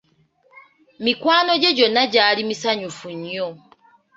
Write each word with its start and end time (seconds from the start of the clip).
Mikwano 1.03 1.51
gye 1.61 1.71
gyonna 1.77 2.03
gyali 2.13 2.41
misanyufu 2.49 3.07
nnyo. 3.15 3.47